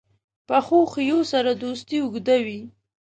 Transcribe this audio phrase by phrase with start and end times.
[0.47, 2.61] پخو خویو سره دوستي اوږده وي